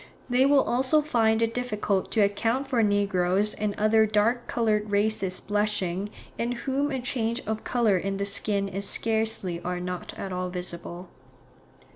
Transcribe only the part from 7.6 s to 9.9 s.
colour in the skin is scarcely or